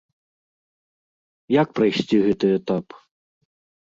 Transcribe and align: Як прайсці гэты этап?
Як 1.61 1.69
прайсці 1.81 2.15
гэты 2.25 2.47
этап? 2.61 2.85